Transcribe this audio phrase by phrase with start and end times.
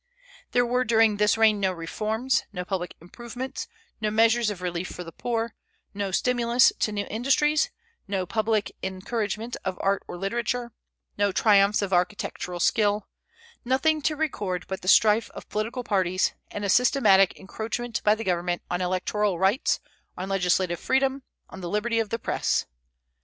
[0.51, 3.67] There were during this reign no reforms, no public improvements,
[4.01, 5.53] no measures of relief for the poor,
[5.93, 7.69] no stimulus to new industries,
[8.07, 10.71] no public encouragement of art or literature,
[11.19, 13.07] no triumphs of architectural skill;
[13.63, 18.23] nothing to record but the strife of political parties, and a systematic encroachment by the
[18.23, 19.79] government on electoral rights,
[20.17, 21.21] on legislative freedom,
[21.51, 22.65] on the liberty of the Press.